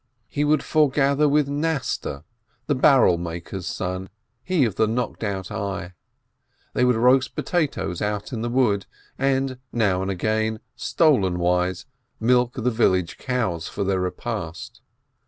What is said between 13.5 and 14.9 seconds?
for their repast.